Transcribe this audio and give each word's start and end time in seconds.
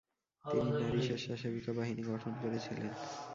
তিনি 0.45 0.69
নারী 0.79 0.99
স্বেচ্ছাসেবীকা 1.07 1.71
বাহিনী 1.77 2.01
গঠন 2.11 2.33
করেছিলেন। 2.41 2.89